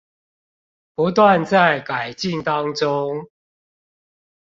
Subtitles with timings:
[0.95, 3.27] 不斷在改進當中